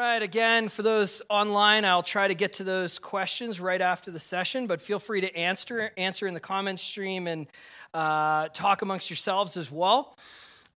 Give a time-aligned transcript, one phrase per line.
[0.00, 4.18] right, again, for those online, I'll try to get to those questions right after the
[4.18, 7.46] session, but feel free to answer, answer in the comment stream and
[7.92, 10.16] uh, talk amongst yourselves as well.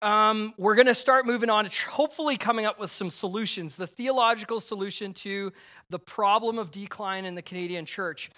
[0.01, 3.75] Um, we're going to start moving on to tr- hopefully coming up with some solutions,
[3.75, 5.53] the theological solution to
[5.91, 8.31] the problem of decline in the Canadian church.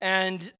[0.00, 0.52] And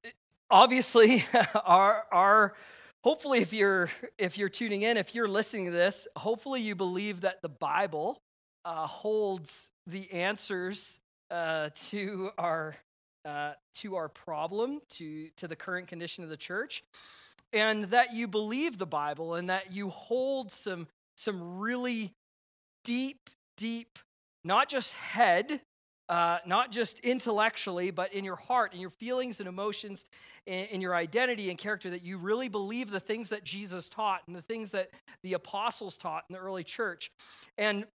[0.51, 1.23] obviously,
[1.63, 2.53] our, our
[3.01, 7.21] hopefully if you're if you're tuning in if you're listening to this hopefully you believe
[7.21, 8.21] that the bible
[8.69, 10.99] uh, holds the answers
[11.31, 12.75] uh, to our
[13.25, 16.83] uh, to our problem to to the current condition of the church
[17.51, 22.13] and that you believe the bible and that you hold some some really
[22.83, 23.97] deep deep
[24.43, 25.61] not just head
[26.07, 30.05] uh, not just intellectually, but in your heart, in your feelings and emotions,
[30.47, 34.21] in, in, your identity and character, that you really believe the things that Jesus taught
[34.25, 34.89] and the things that
[35.21, 37.11] the apostles taught in the early church.
[37.59, 37.85] And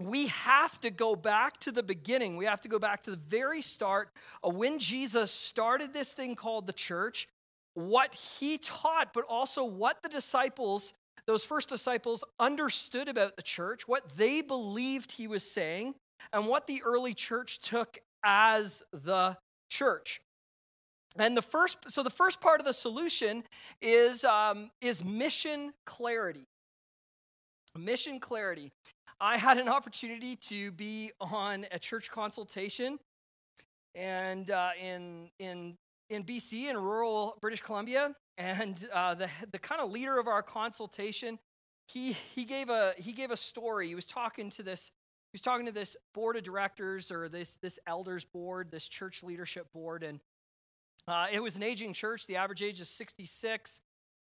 [0.00, 2.36] we have to go back to the beginning.
[2.36, 4.10] We have to go back to the very start
[4.42, 7.28] when Jesus started this thing called the church,
[7.74, 10.92] what he taught, but also what the disciples,
[11.26, 15.94] those first disciples, understood about the church, what they believed he was saying
[16.32, 19.36] and what the early church took as the
[19.70, 20.20] church.
[21.18, 23.44] And the first, so the first part of the solution
[23.80, 26.44] is, um, is mission clarity.
[27.74, 28.72] Mission clarity.
[29.20, 32.98] I had an opportunity to be on a church consultation
[33.94, 35.78] and uh, in, in,
[36.10, 38.14] in BC, in rural British Columbia.
[38.36, 41.38] And uh, the, the kind of leader of our consultation,
[41.88, 43.88] he, he, gave a, he gave a story.
[43.88, 44.90] He was talking to this
[45.32, 49.22] he was talking to this board of directors or this, this elders board, this church
[49.22, 50.20] leadership board, and
[51.08, 52.26] uh, it was an aging church.
[52.26, 53.80] The average age is 66,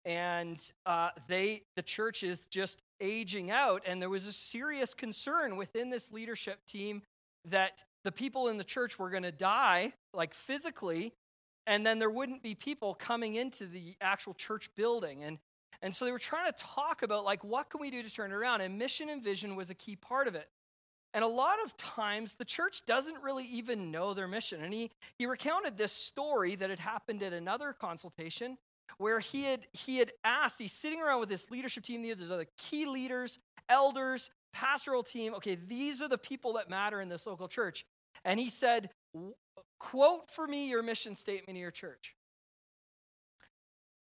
[0.05, 3.83] and uh, they the church is just aging out.
[3.85, 7.01] And there was a serious concern within this leadership team
[7.45, 11.13] that the people in the church were going to die, like physically,
[11.67, 15.23] and then there wouldn't be people coming into the actual church building.
[15.23, 15.39] And
[15.81, 18.31] and so they were trying to talk about like what can we do to turn
[18.31, 18.61] it around.
[18.61, 20.49] And mission and vision was a key part of it.
[21.13, 24.63] And a lot of times, the church doesn't really even know their mission.
[24.63, 28.57] And he, he recounted this story that had happened at another consultation
[28.97, 32.47] where he had, he had asked, he's sitting around with this leadership team, there's other
[32.57, 33.39] key leaders,
[33.69, 35.33] elders, pastoral team.
[35.35, 37.85] Okay, these are the people that matter in this local church.
[38.25, 38.89] And he said,
[39.79, 42.15] quote for me your mission statement of your church.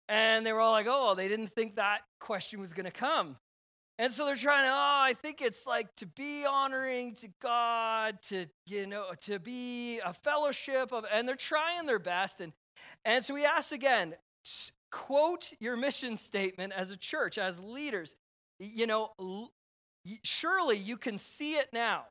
[0.10, 3.38] And they were all like, oh, they didn't think that question was going to come.
[4.00, 8.22] And so they're trying to, oh, I think it's like to be honoring to God,
[8.30, 12.42] to, you know, to be a fellowship of, and they're trying their best.
[12.42, 12.54] And,
[13.06, 14.16] and so we ask again,
[14.92, 18.16] quote your mission statement as a church, as leaders.
[18.60, 19.12] You know,
[20.24, 22.06] surely you can see it now.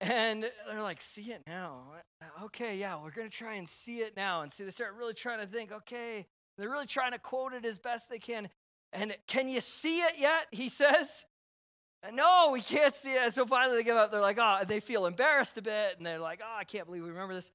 [0.00, 1.82] And they're like, see it now.
[2.22, 4.42] Uh, okay, yeah, we're going to try and see it now.
[4.42, 6.26] And see, they start really trying to think, okay,
[6.56, 8.48] they're really trying to quote it as best they can.
[8.92, 10.46] And can you see it yet?
[10.52, 11.24] He says.
[12.06, 13.34] Uh, no, we can't see it.
[13.34, 14.12] So finally they give up.
[14.12, 15.96] They're like, oh, they feel embarrassed a bit.
[15.96, 17.50] And they're like, oh, I can't believe we remember this.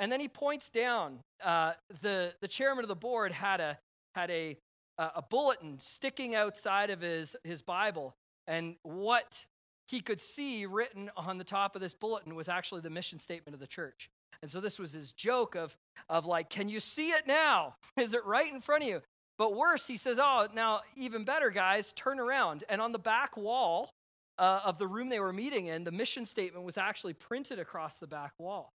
[0.00, 1.20] And then he points down.
[1.44, 3.78] Uh, the, the chairman of the board had a,
[4.14, 4.56] had a,
[4.98, 8.16] a bulletin sticking outside of his, his Bible.
[8.46, 9.46] And what
[9.88, 13.54] he could see written on the top of this bulletin was actually the mission statement
[13.54, 14.08] of the church.
[14.40, 15.76] And so this was his joke of,
[16.08, 17.74] of like, can you see it now?
[17.98, 19.02] Is it right in front of you?
[19.36, 22.64] But worse, he says, oh, now even better, guys, turn around.
[22.70, 23.90] And on the back wall
[24.38, 27.98] uh, of the room they were meeting in, the mission statement was actually printed across
[27.98, 28.72] the back wall.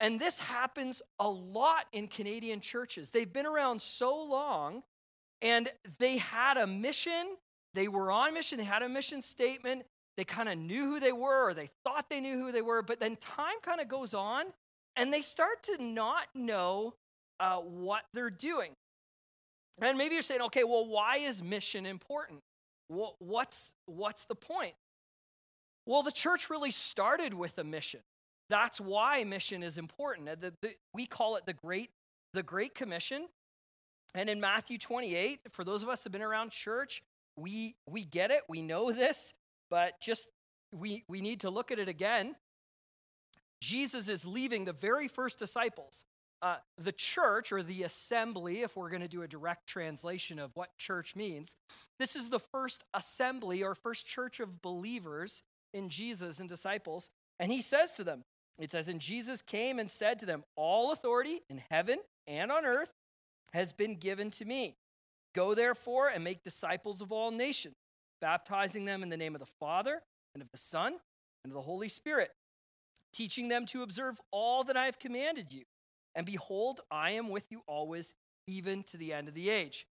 [0.00, 3.10] And this happens a lot in Canadian churches.
[3.10, 4.82] They've been around so long
[5.42, 7.36] and they had a mission.
[7.74, 8.58] They were on mission.
[8.58, 9.84] They had a mission statement.
[10.16, 12.82] They kind of knew who they were or they thought they knew who they were.
[12.82, 14.46] But then time kind of goes on
[14.96, 16.94] and they start to not know
[17.38, 18.72] uh, what they're doing.
[19.80, 22.40] And maybe you're saying, okay, well, why is mission important?
[22.88, 24.74] What's, what's the point?
[25.86, 28.00] Well, the church really started with a mission.
[28.50, 30.40] That's why mission is important.
[30.40, 31.88] The, the, we call it the Great,
[32.34, 33.26] the Great Commission.
[34.14, 37.02] And in Matthew 28, for those of us have been around church,
[37.36, 39.32] we, we get it, we know this,
[39.70, 40.28] but just
[40.72, 42.36] we, we need to look at it again.
[43.62, 46.04] Jesus is leaving the very first disciples
[46.42, 50.50] uh, the church, or the assembly, if we're going to do a direct translation of
[50.54, 51.56] what church means,
[51.98, 55.42] this is the first assembly or first church of believers
[55.74, 57.10] in Jesus and disciples.
[57.38, 58.24] And he says to them,
[58.64, 62.64] it says, And Jesus came and said to them, All authority in heaven and on
[62.64, 62.92] earth
[63.52, 64.76] has been given to me.
[65.34, 67.76] Go therefore and make disciples of all nations,
[68.20, 70.02] baptizing them in the name of the Father
[70.34, 70.94] and of the Son
[71.44, 72.30] and of the Holy Spirit,
[73.12, 75.64] teaching them to observe all that I have commanded you.
[76.14, 78.14] And behold, I am with you always,
[78.46, 79.86] even to the end of the age.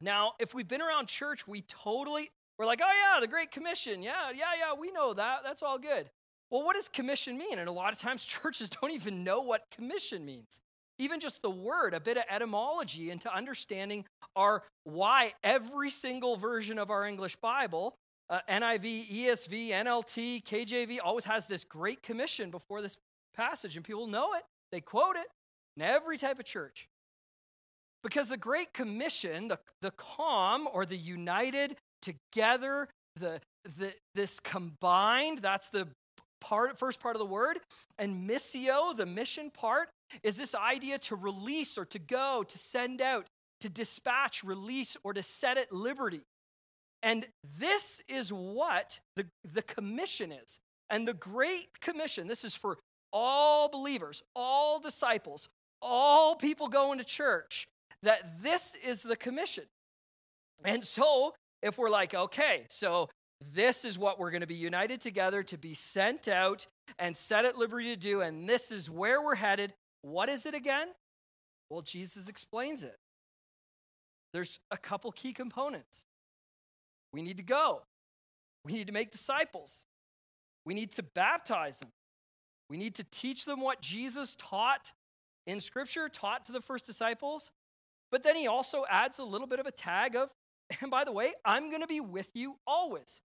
[0.00, 4.02] Now, if we've been around church, we totally, we're like, oh yeah, the Great Commission.
[4.02, 5.38] Yeah, yeah, yeah, we know that.
[5.42, 6.10] That's all good.
[6.50, 7.58] Well, what does commission mean?
[7.58, 10.60] And a lot of times churches don't even know what commission means.
[10.98, 16.78] Even just the word, a bit of etymology into understanding our why every single version
[16.78, 17.94] of our English Bible,
[18.30, 22.96] uh, NIV, ESV, NLT, KJV, always has this great commission before this
[23.36, 24.42] passage, and people know it.
[24.72, 25.26] They quote it
[25.76, 26.88] in every type of church.
[28.02, 33.40] Because the Great Commission, the, the calm or the united together, the,
[33.78, 35.88] the, this combined, that's the
[36.40, 37.58] part, first part of the word.
[37.98, 39.88] And missio, the mission part,
[40.22, 43.26] is this idea to release or to go, to send out,
[43.60, 46.22] to dispatch, release, or to set at liberty.
[47.02, 47.26] And
[47.58, 50.58] this is what the, the commission is.
[50.90, 52.78] And the Great Commission, this is for
[53.12, 55.48] all believers, all disciples,
[55.82, 57.66] all people going to church,
[58.02, 59.64] that this is the commission.
[60.64, 63.08] And so, if we're like, okay, so
[63.40, 66.66] this is what we're going to be united together to be sent out
[66.98, 69.74] and set at liberty to do, and this is where we're headed.
[70.02, 70.88] What is it again?
[71.68, 72.96] Well, Jesus explains it.
[74.32, 76.06] There's a couple key components.
[77.12, 77.82] We need to go,
[78.64, 79.86] we need to make disciples,
[80.64, 81.90] we need to baptize them,
[82.68, 84.92] we need to teach them what Jesus taught
[85.46, 87.50] in Scripture, taught to the first disciples.
[88.10, 90.30] But then he also adds a little bit of a tag of,
[90.80, 93.20] and by the way, I'm going to be with you always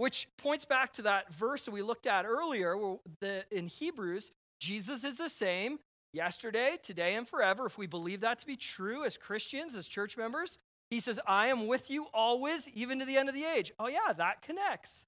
[0.00, 2.74] which points back to that verse we looked at earlier
[3.20, 4.30] the, in Hebrews.
[4.58, 5.78] Jesus is the same
[6.14, 7.66] yesterday, today, and forever.
[7.66, 10.56] If we believe that to be true as Christians, as church members,
[10.88, 13.72] he says, I am with you always, even to the end of the age.
[13.78, 15.04] Oh, yeah, that connects.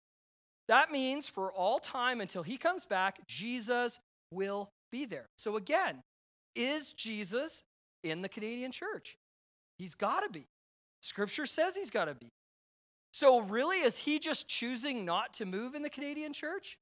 [0.68, 3.98] That means for all time until he comes back, Jesus
[4.30, 5.30] will be there.
[5.38, 6.02] So, again,
[6.54, 7.64] is Jesus
[8.04, 9.16] in the Canadian church?
[9.78, 10.44] He's got to be.
[11.00, 12.28] Scripture says he's got to be.
[13.12, 16.78] So, really, is he just choosing not to move in the Canadian church?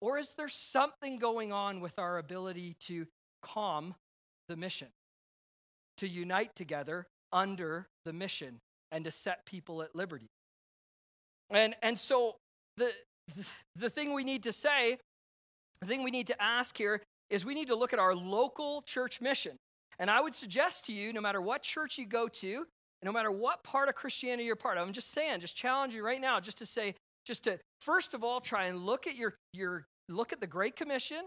[0.00, 3.06] Or is there something going on with our ability to
[3.42, 3.94] calm
[4.48, 4.88] the mission,
[5.98, 8.60] to unite together under the mission,
[8.92, 10.30] and to set people at liberty?
[11.50, 12.36] And, and so,
[12.78, 12.90] the,
[13.76, 14.98] the thing we need to say,
[15.80, 18.82] the thing we need to ask here is we need to look at our local
[18.82, 19.58] church mission.
[19.98, 22.66] And I would suggest to you, no matter what church you go to,
[23.04, 26.04] no matter what part of Christianity you're part of, I'm just saying, just challenge you
[26.04, 26.94] right now, just to say,
[27.26, 30.74] just to first of all try and look at your your look at the Great
[30.74, 31.22] Commission.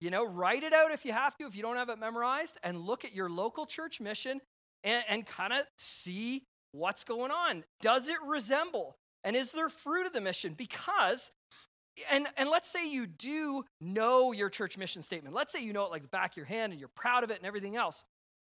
[0.00, 2.58] You know, write it out if you have to, if you don't have it memorized,
[2.64, 4.40] and look at your local church mission
[4.82, 6.42] and, and kind of see
[6.72, 7.62] what's going on.
[7.80, 8.96] Does it resemble?
[9.22, 10.54] And is there fruit of the mission?
[10.54, 11.30] Because
[12.10, 15.34] and and let's say you do know your church mission statement.
[15.34, 17.30] Let's say you know it like the back of your hand and you're proud of
[17.30, 18.04] it and everything else.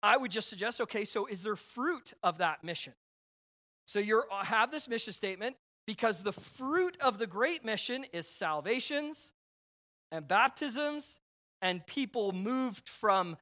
[0.03, 2.93] I would just suggest okay, so is there fruit of that mission?
[3.87, 5.57] So you uh, have this mission statement
[5.87, 9.33] because the fruit of the great mission is salvations
[10.11, 11.19] and baptisms
[11.63, 13.37] and people moved from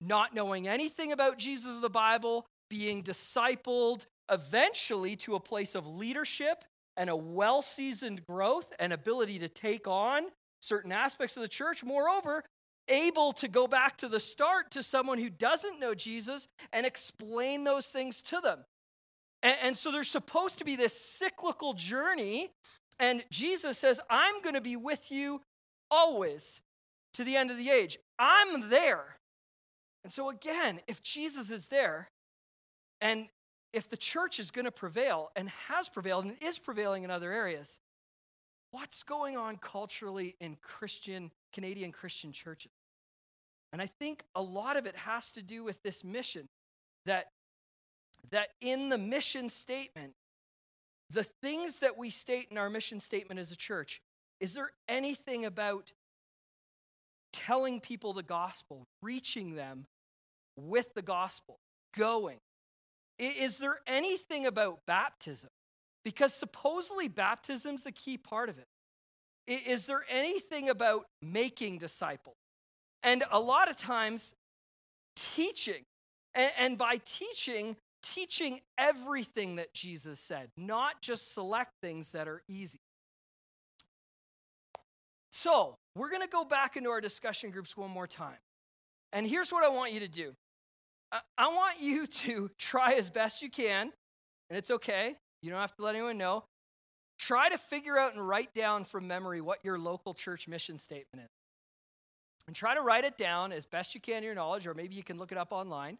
[0.00, 5.86] not knowing anything about Jesus of the Bible, being discipled eventually to a place of
[5.86, 6.64] leadership
[6.96, 10.24] and a well seasoned growth and ability to take on
[10.60, 11.84] certain aspects of the church.
[11.84, 12.44] Moreover,
[12.88, 17.64] able to go back to the start to someone who doesn't know Jesus and explain
[17.64, 18.60] those things to them.
[19.42, 22.50] And, and so there's supposed to be this cyclical journey.
[22.98, 25.42] And Jesus says, I'm going to be with you
[25.90, 26.60] always
[27.14, 27.98] to the end of the age.
[28.18, 29.18] I'm there.
[30.04, 32.10] And so, again, if Jesus is there,
[33.00, 33.26] and
[33.72, 37.32] if the church is going to prevail and has prevailed and is prevailing in other
[37.32, 37.78] areas,
[38.70, 42.70] what's going on culturally in Christian, Canadian Christian churches?
[43.72, 46.48] And I think a lot of it has to do with this mission
[47.04, 47.26] that,
[48.30, 50.14] that in the mission statement,
[51.10, 54.00] the things that we state in our mission statement as a church,
[54.40, 55.92] is there anything about
[57.32, 59.86] telling people the gospel, reaching them
[60.56, 61.58] with the gospel,
[61.96, 62.38] going?
[63.18, 65.50] Is there anything about baptism?
[66.04, 68.66] Because supposedly baptism's a key part of it.
[69.46, 72.36] Is there anything about making disciples?
[73.06, 74.34] And a lot of times,
[75.14, 75.84] teaching.
[76.34, 82.42] And, and by teaching, teaching everything that Jesus said, not just select things that are
[82.48, 82.80] easy.
[85.30, 88.38] So, we're going to go back into our discussion groups one more time.
[89.12, 90.34] And here's what I want you to do
[91.38, 93.92] I want you to try as best you can,
[94.50, 95.14] and it's okay.
[95.42, 96.44] You don't have to let anyone know.
[97.18, 101.24] try to figure out and write down from memory what your local church mission statement
[101.24, 101.45] is.
[102.46, 104.94] And try to write it down as best you can in your knowledge, or maybe
[104.94, 105.98] you can look it up online.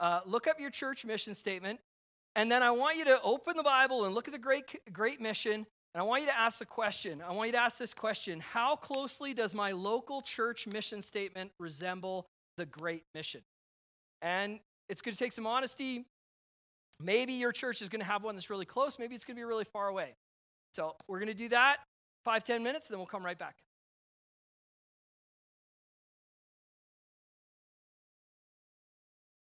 [0.00, 1.80] Uh, look up your church mission statement,
[2.34, 5.20] and then I want you to open the Bible and look at the great, great
[5.20, 5.66] mission.
[5.94, 7.22] And I want you to ask the question.
[7.26, 11.50] I want you to ask this question How closely does my local church mission statement
[11.58, 12.26] resemble
[12.58, 13.40] the Great Mission?
[14.20, 16.04] And it's going to take some honesty.
[17.00, 18.98] Maybe your church is going to have one that's really close.
[18.98, 20.14] Maybe it's going to be really far away.
[20.74, 21.78] So we're going to do that
[22.24, 23.56] five, ten minutes, and then we'll come right back.